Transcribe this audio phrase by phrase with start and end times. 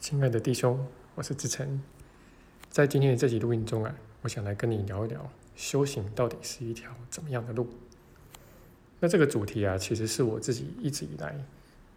[0.00, 0.82] 亲爱的弟兄，
[1.14, 1.78] 我是志成。
[2.70, 7.68] 在今天的这集录音中啊，我想来跟你聊一聊修行到底是一条怎么样的路。
[8.98, 11.38] 那这个主题啊，其实是我自己一直以来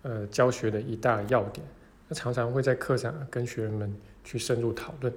[0.02, 1.66] 呃教学的一大要点。
[2.10, 5.12] 那常常会在课上跟学员们去深入讨论。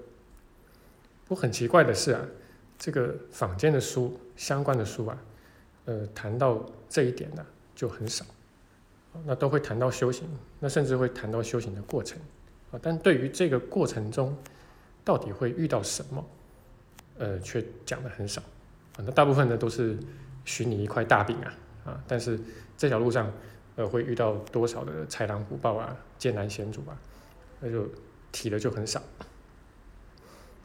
[1.27, 2.21] 不过很奇怪的是啊，
[2.79, 5.19] 这个坊间的书相关的书啊，
[5.87, 7.45] 呃，谈到这一点呢
[7.75, 8.25] 就很少。
[9.25, 10.29] 那都会谈到修行，
[10.61, 12.17] 那甚至会谈到修行的过程
[12.83, 14.37] 但对于这个过程中
[15.05, 16.25] 到底会遇到什么，
[17.19, 18.41] 呃，却讲的很少
[18.97, 18.99] 啊。
[19.05, 19.99] 那大部分呢都是
[20.45, 22.39] 许你一块大饼啊啊，但是
[22.77, 23.33] 这条路上
[23.77, 26.97] 呃会遇到多少的豺狼虎豹啊、艰难险阻啊，
[27.61, 27.89] 那就
[28.33, 29.03] 提的就很少。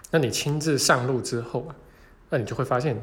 [0.10, 1.76] 那你亲自上路之后啊，
[2.30, 3.02] 那你就会发现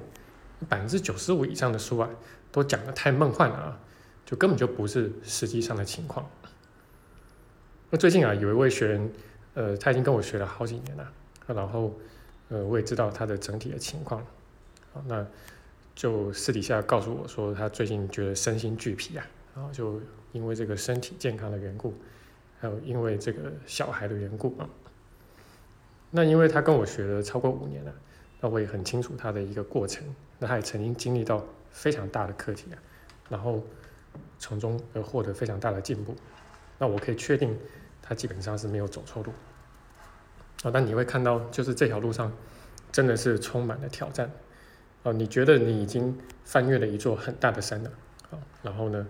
[0.68, 2.10] 百分之九十五以上的书啊，
[2.50, 3.80] 都讲的太梦幻了啊。
[4.26, 6.28] 就根本就不是实际上的情况。
[7.90, 9.10] 那最近啊，有一位学员，
[9.54, 11.12] 呃，他已经跟我学了好几年了，
[11.46, 11.94] 然后，
[12.48, 14.22] 呃，我也知道他的整体的情况，
[14.92, 15.26] 好，那
[15.94, 20.00] 就私底下告诉我说，他最近觉得身心俱疲啊，然后就
[20.32, 21.94] 因为这个身体健康的缘故，
[22.60, 24.68] 还有因为这个小孩的缘故啊。
[26.10, 27.94] 那因为他跟我学了超过五年了，
[28.40, 30.06] 那我也很清楚他的一个过程，
[30.38, 32.78] 那他也曾经经历到非常大的课题啊，
[33.28, 33.62] 然后。
[34.40, 36.14] 从中而获得非常大的进步，
[36.78, 37.56] 那我可以确定
[38.08, 39.32] 他基本上是没有走错路
[40.62, 40.70] 啊。
[40.72, 42.32] 但你会看到，就是这条路上
[42.90, 44.30] 真的是充满了挑战
[45.02, 45.12] 啊。
[45.12, 47.90] 你觉得你已经翻越了一座很大的山了
[48.30, 49.06] 啊，然后呢，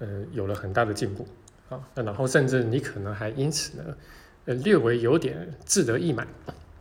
[0.00, 1.26] 呃，有了很大的进步
[1.68, 1.80] 啊。
[1.94, 3.96] 那然后甚至你可能还因此呢，
[4.46, 6.26] 呃，略微有点自得意满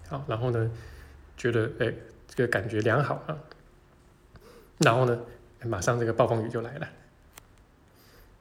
[0.10, 0.26] 啊。
[0.28, 0.72] 然后呢，
[1.38, 1.94] 觉得哎，
[2.28, 3.38] 这个感觉良好啊。
[4.80, 5.20] 然后呢，
[5.64, 6.88] 马上这个暴风雨就来了。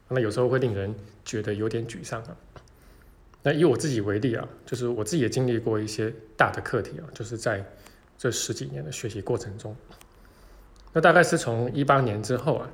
[0.08, 2.36] 那有时候会令人觉得有点沮丧啊。
[3.46, 7.62] 那以我自己为例啊，就是我自己也经历过一些大的课题啊，就是在
[8.16, 9.76] 这十几年的学习过程中。
[10.94, 12.70] 那大概是从一八年之后啊，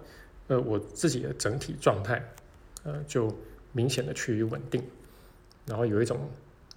[0.46, 2.22] 呃，我自己的整体状态，
[2.84, 3.36] 呃，就
[3.72, 4.80] 明显的趋于稳定，
[5.66, 6.30] 然后有一种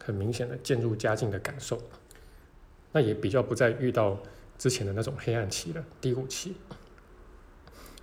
[0.03, 1.79] 很明显的渐入佳境的感受。
[2.91, 4.17] 那也比较不再遇到
[4.57, 6.55] 之前的那种黑暗期了，低谷期。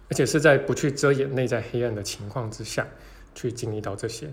[0.09, 2.87] 而且是在不去遮掩内在黑暗的情况之下，
[3.35, 4.33] 去经历到这些。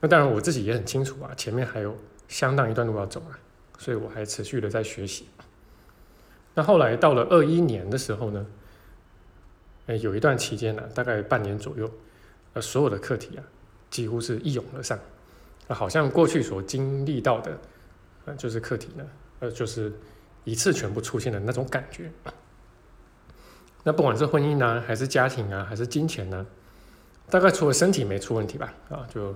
[0.00, 1.96] 那当然我自己也很清楚啊，前面还有
[2.28, 3.38] 相当一段路要走啊，
[3.78, 5.28] 所以我还持续的在学习。
[6.54, 8.46] 那后来到了二一年的时候呢，
[9.86, 11.90] 哎，有一段期间呢，大概半年左右，
[12.52, 13.44] 呃，所有的课题啊，
[13.90, 14.98] 几乎是一涌而上，
[15.68, 17.58] 啊，好像过去所经历到的，
[18.24, 19.04] 呃，就是课题呢，
[19.40, 19.92] 呃，就是
[20.44, 22.10] 一次全部出现的那种感觉。
[23.84, 26.46] 那不管是婚姻呢，还是家庭啊，还是金钱呢，
[27.30, 29.34] 大概除了身体没出问题吧，啊，就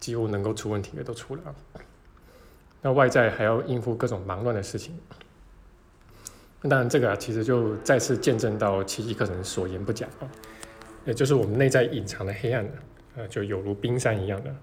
[0.00, 1.42] 几乎能够出问题的都出了。
[2.80, 4.96] 那外在还要应付各种忙乱的事情。
[6.60, 10.30] 那当然，这个啊，其实就再次见证到奇迹课程所言不假啊，
[11.04, 12.72] 也就是我们内在隐藏的黑暗呢，
[13.16, 14.54] 呃，就有如冰山一样的，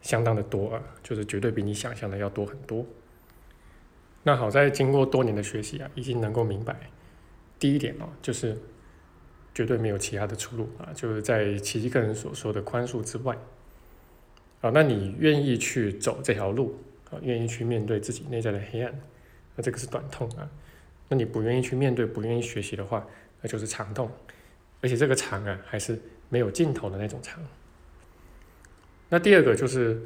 [0.00, 2.84] 相当的多啊，就是绝对比你想象的要多很多。
[4.22, 6.74] 那好在经过多年的学习啊，已经能够明白。
[7.58, 8.56] 第一点哦，就是
[9.54, 13.36] 绝对没有其他的出路啊，就是在奇迹个人所说的宽恕之外
[14.62, 14.70] 啊。
[14.72, 16.74] 那你愿意去走这条路
[17.10, 17.20] 啊？
[17.22, 18.98] 愿意去面对自己内在的黑暗，
[19.54, 20.50] 那这个是短痛啊。
[21.08, 23.06] 那你不愿意去面对，不愿意学习的话，
[23.42, 24.10] 那就是长痛，
[24.80, 27.38] 而且这个长啊，还是没有尽头的那种长。
[29.10, 30.00] 那第二个就是，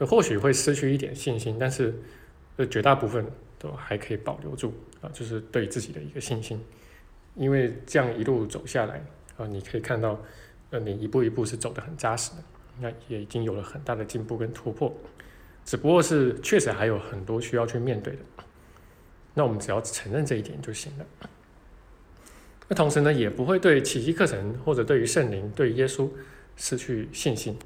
[0.00, 1.94] 或许会失去一点信心，但是
[2.56, 3.24] 呃，绝大部分
[3.56, 6.60] 都还可以保留住啊，就是对自己的一个信心。
[7.36, 9.00] 因为这样一路走下来
[9.36, 10.20] 啊，你可以看到，
[10.70, 12.42] 呃，你一步一步是走得很扎实的，
[12.80, 14.92] 那也已经有了很大的进步跟突破，
[15.64, 18.18] 只不过是确实还有很多需要去面对的，
[19.34, 21.06] 那我们只要承认这一点就行了。
[22.68, 26.08] 那同时呢，也不会对奇迹课程或者对于圣灵、对耶稣
[26.56, 27.58] 失去信心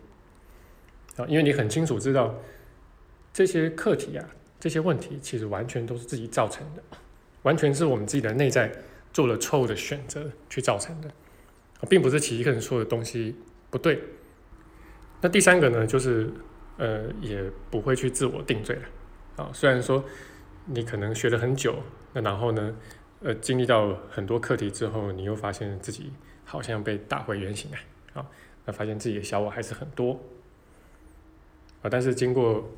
[1.17, 2.35] 啊，因为你很清楚知道
[3.33, 4.29] 这些课题啊、
[4.61, 6.83] 这些问题其实完全都是自己造成的，
[7.43, 8.73] 完全是我们自己的内在。
[9.13, 11.11] 做了错误的选择去造成的，
[11.87, 13.37] 并不是奇迹课程说的东西
[13.69, 14.03] 不对。
[15.23, 16.31] 那第三个呢，就是
[16.77, 18.83] 呃，也不会去自我定罪了。
[19.37, 20.05] 啊，虽然说
[20.67, 21.77] 你可能学了很久，
[22.13, 22.77] 那然后呢，
[23.21, 26.13] 呃，经历到很多课题之后，你又发现自己
[26.45, 27.77] 好像被打回原形了。
[28.15, 28.27] 啊，
[28.65, 30.21] 那发现自己的小我还是很多。
[31.83, 32.69] 啊，但是经过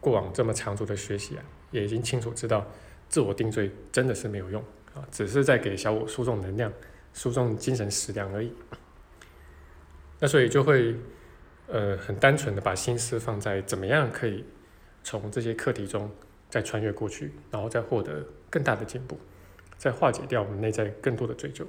[0.00, 2.66] 过往这么长足的学习啊，也已经清楚知道，
[3.08, 4.62] 自我定罪真的是没有用。
[4.94, 6.72] 啊，只是在给小我输送能量、
[7.14, 8.52] 输送精神食粮而已。
[10.20, 10.94] 那所以就会
[11.66, 14.44] 呃，很单纯的把心思放在怎么样可以
[15.02, 16.10] 从这些课题中
[16.50, 19.18] 再穿越过去，然后再获得更大的进步，
[19.78, 21.66] 再化解掉我们内在更多的追究。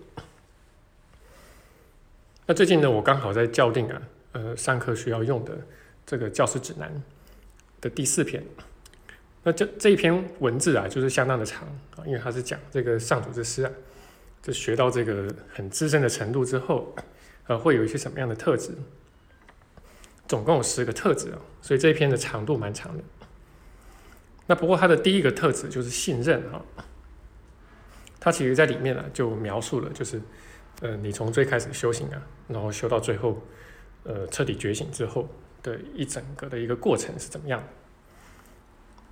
[2.45, 4.01] 那最近呢，我刚好在校订啊，
[4.33, 5.57] 呃，上课需要用的
[6.05, 6.91] 这个教师指南
[7.81, 8.43] 的第四篇。
[9.43, 13.71] 那这这一篇文字啊，就是相当的长啊，因为它是讲这个上主之师啊，
[14.41, 16.93] 就学到这个很资深的程度之后，
[17.47, 18.71] 呃，会有一些什么样的特质？
[20.27, 23.03] 总共有十个特质啊，所以这一篇的长度蛮长的。
[24.47, 26.61] 那不过它的第一个特质就是信任啊，
[28.19, 30.21] 它其实在里面呢就描述了，就是
[30.81, 33.41] 呃，你从最开始修行啊，然后修到最后，
[34.03, 35.27] 呃，彻底觉醒之后
[35.63, 37.63] 的一整个的一个过程是怎么样？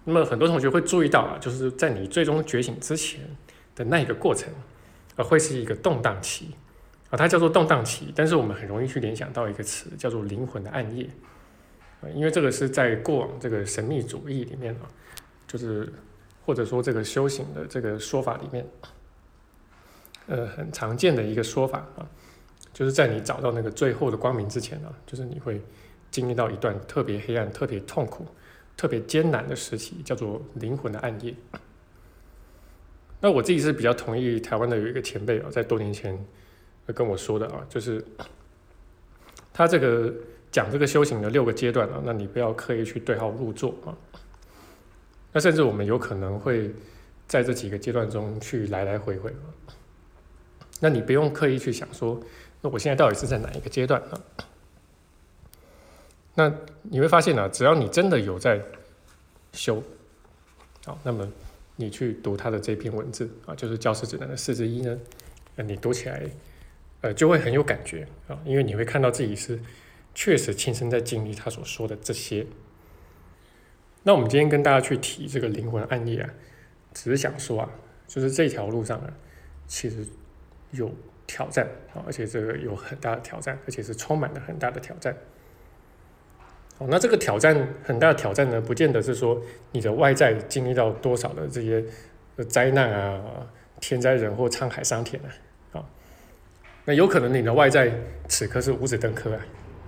[0.04, 3.22] 那么很多同学会注意到啊，就是在你最终觉醒之前
[3.76, 4.54] 的那一个过程，
[5.16, 6.54] 呃，会是一个动荡期
[7.14, 8.12] 啊，它叫做动荡期。
[8.16, 11.08] 但是我们很容易去联想到一个词，叫做灵魂的暗夜
[12.02, 14.90] 啊，因为这个是在过往这个神秘主义里面啊，
[15.46, 15.94] 就是
[16.44, 18.66] 或者说这个修行的这个说法里面，
[20.26, 22.10] 呃，很常见的一个说法啊，
[22.74, 25.62] 就是在你找到那个最后的光明之前呢，就是你会
[26.10, 28.26] 经历到一段特别黑暗、特别痛苦。
[28.76, 31.32] 特别艰难的时期，叫做灵魂的暗夜。
[33.22, 36.18] 那我自己是比较同意台湾的有一个前辈啊，在多年前
[36.92, 38.04] 跟我说的啊，就是
[39.54, 40.14] 他这个
[40.52, 43.96] 讲这个修行的六个阶段啊，那你不要刻意去对号入座啊。
[45.32, 46.74] 那甚至我们有可能会
[47.28, 49.48] 在这几个阶段中去来来回回啊。
[50.80, 52.20] 那你不用刻意去想说，
[52.62, 54.22] 那我现在到底是在哪一个阶段啊？
[56.36, 56.52] 那
[56.82, 58.62] 你会发现呢，只要你真的有在
[59.54, 59.82] 修，
[60.84, 61.28] 好，那么
[61.76, 65.00] 你去读他的这篇文字啊，就是教师指南的四之一呢，
[65.56, 66.30] 呃，你读起来，
[67.04, 69.60] 呃，就会很有感觉啊，因为你会看到自己是
[70.16, 72.48] 确实亲身在经历他所说的这些。
[74.04, 76.30] 那我们今天跟大家去提这个灵魂案例啊，
[76.94, 77.70] 只是想说啊，
[78.08, 79.14] 就是这条路上啊，
[79.68, 80.06] 其实
[80.72, 80.90] 有
[81.28, 85.14] 挑战啊，而且这个有很大的挑战，而且是充满了很大的挑战。
[86.78, 89.42] 哦，那这个挑战很大的挑战呢，不见得是说
[89.74, 91.84] 你的外在经历到多少的这些
[92.46, 93.46] 灾难啊、
[93.82, 95.30] 天灾人祸、沧海桑田啊，
[95.74, 95.86] 啊，
[96.86, 97.92] 那有可能你的外在
[98.28, 99.42] 此刻是五指登科啊，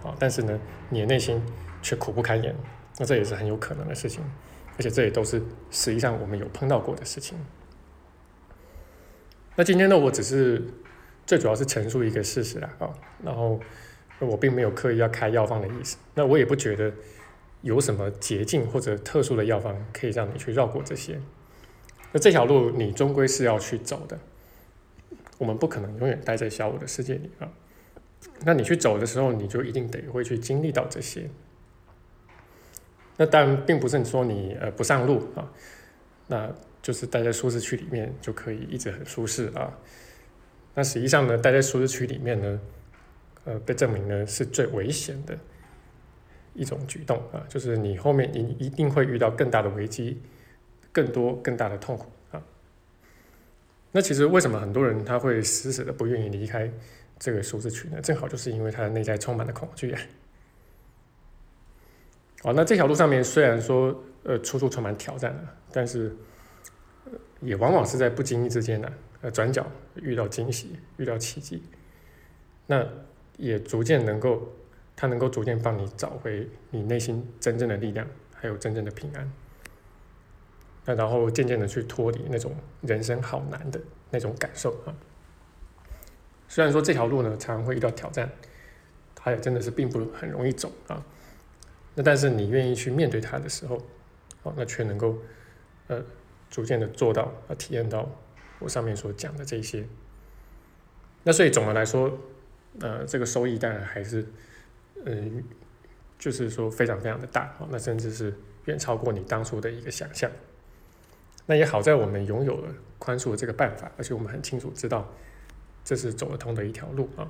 [0.06, 0.60] 啊，但是呢，
[0.90, 1.42] 你的内心
[1.82, 2.56] 却苦不堪言，
[2.98, 4.24] 那这也是很有可能的事情，
[4.78, 7.38] 而且这也都是实际上我们有碰到过的事情。
[9.56, 10.64] 那今天呢，我只是
[11.26, 12.90] 最主要是陈述一个事实啊，啊，
[13.24, 13.60] 然后。
[14.20, 16.90] 我并没有刻意要开药方的意思，那我也不觉得
[17.64, 21.20] 有什么捷径或者特殊的药方可以让你去绕过这些。
[22.14, 24.18] 那这条路你终归是要去走的，
[25.38, 27.52] 我们不可能永远待在小我的世界里啊。
[28.44, 31.30] 那你去走的时候，你就一定得会去经历到这些。
[33.18, 35.52] 那当然并不是说你呃不上路啊，
[36.28, 36.52] 那
[36.82, 39.78] 就是待在舒适区里面就可以一直很舒适啊。
[40.74, 42.60] 那实际上呢，待在舒适区里面呢。
[43.48, 45.38] 呃，被证明呢是最危险的
[46.56, 50.20] 一种举动啊，就是你后面你一定会遇到更大的危机，
[50.92, 52.12] 更多更大的痛苦。
[53.96, 56.70] 那其实为什么很多人他会死死的不愿意离开
[57.18, 58.02] 这个舒适区呢？
[58.02, 60.02] 正好就是因为他的内在充满了恐惧啊。
[62.44, 66.14] 好，那这条路上面虽然说呃处处充满挑战啊，但是
[67.40, 71.64] 也往往是在不经意之间呢，呃转角遇到惊喜，遇到奇迹。
[72.68, 72.86] 那
[73.38, 74.46] 也逐渐能够，
[74.94, 79.32] 它能够逐渐帮你找回你内心真正的力量，还有真正的平安。
[80.86, 84.96] 那然后渐渐的去脱离那种人生好难的那种感受啊。
[86.48, 88.30] 虽然说这条路呢常常会遇到挑战，
[89.14, 91.04] 它也真的是并不很容易走啊。
[91.96, 93.76] 那但是你愿意去面对它的时候，
[94.44, 95.18] 哦，那却能够
[95.88, 96.02] 呃
[96.50, 98.10] 逐渐的做到啊体验到
[98.60, 99.86] 我上面所讲的这些。
[101.24, 102.18] 那所以总的来说。
[102.82, 104.28] 呃，这个收益当然还是，
[105.06, 105.42] 嗯，
[106.20, 110.30] 就是说非常非常的大啊那甚至是远超过你当初的一个想象。
[111.46, 115.08] 那也好在我们拥有了宽恕的这个办法，而且我们很清楚知道
[115.84, 117.28] 这是走得通的一条路啊。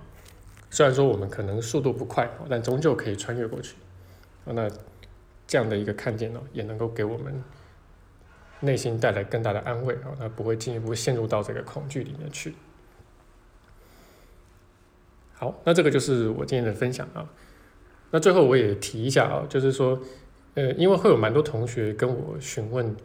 [0.70, 3.76] 虽然说我们可能速度不快，但终究可以穿越过去。
[4.46, 4.70] 那
[5.48, 7.44] 这样的一个看见呢，也能够给我们
[8.62, 12.56] 内心带来更大的安慰啊，那不会进一步陷入到这个恐惧里面去。
[15.34, 17.30] 好，那这个就是我今天的分享啊。
[18.12, 20.00] 那最后我也提一下啊，就是说，
[20.54, 22.96] 呃，因为会有蛮多同学跟我询问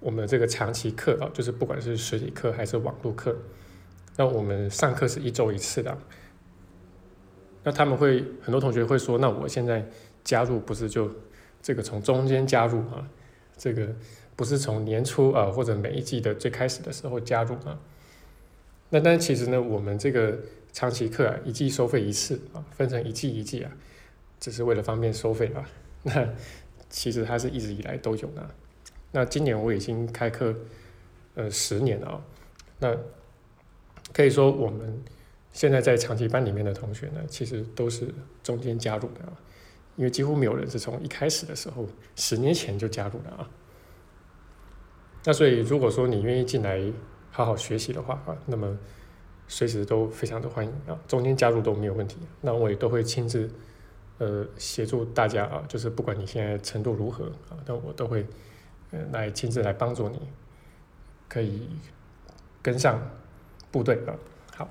[0.00, 3.36] 我们这个长期课啊，就是不管是实体课还是网络课，
[4.16, 5.98] 那我们上课是一周一次的。
[7.64, 9.88] 那他们会很多同学会说，那我现在
[10.22, 11.10] 加入不是就
[11.60, 13.08] 这个从中间加入啊？
[13.56, 13.94] 这个
[14.36, 17.78] 不是从年初啊或者每一季的最开始的时候加入啊？
[18.90, 20.38] 那但其实呢，我们这个
[20.72, 23.72] 长期课啊，一季收费一次啊，分成一季一季啊，
[24.38, 25.68] 只是为了方便收费啊。
[26.04, 26.28] 那
[26.88, 28.48] 其实它是一直以来都有的。
[29.10, 30.54] 那今年我已经开课
[31.34, 32.24] 呃十年了啊，
[32.78, 32.96] 那
[34.12, 35.02] 可以说我们
[35.50, 38.12] 现在在长期班里面的同学呢，其实都是
[38.42, 39.32] 中间加入的啊，
[39.96, 41.86] 因为几乎没有人是从一开始的时候
[42.16, 43.48] 十年前就加入的啊。
[45.24, 46.80] 那所以如果说你愿意进来
[47.30, 48.78] 好好学习的话啊，那么
[49.46, 52.18] 随时都非常的欢迎啊，中间加入都没有问题。
[52.42, 53.50] 那我也都会亲自
[54.18, 58.26] 呃协助大家啊，就是不管你现在程度如何啊，那我都会。
[59.12, 60.18] 来亲自来帮助你，
[61.28, 61.68] 可以
[62.62, 63.00] 跟上
[63.70, 64.16] 部队啊。
[64.56, 64.68] 好，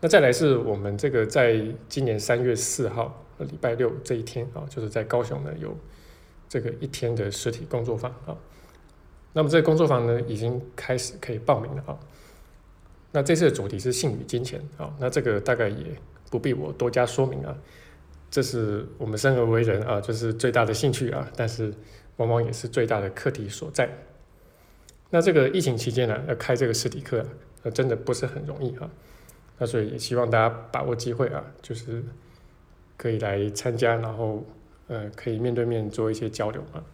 [0.00, 5.76] 那再来是我们这个在今年三月四号礼拜六这一天啊，就是在高雄呢有
[6.48, 8.34] 这个一天的实体工作坊啊。
[9.34, 11.98] 那么这个工作坊呢已经开始可以报名了啊。
[13.12, 15.94] 那这次的主题是性与金钱啊，那这个大概也
[16.30, 17.54] 不必我多加说明啊。
[18.30, 21.70] 这是我们生而为人啊，就是最大的兴趣啊，但是。
[22.16, 23.88] 往往也是最大的课题所在。
[25.10, 27.24] 那这个疫情期间呢，要开这个实体课，
[27.62, 28.90] 那，真的不是很容易啊。
[29.58, 32.02] 那所以也希望大家把握机会啊，就是
[32.96, 34.44] 可以来参加，然后
[34.88, 36.84] 呃，可以面对面做一些交流啊。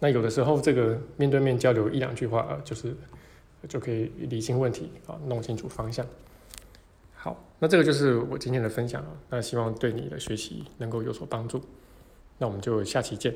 [0.00, 2.94] 那有的时候这个面对面交流一两句话啊，就是
[3.68, 6.04] 就可以理清问题啊，弄清楚方向。
[7.14, 9.10] 好，那这个就是我今天的分享啊。
[9.30, 11.62] 那希望对你的学习能够有所帮助。
[12.38, 13.32] 那我们就下期见。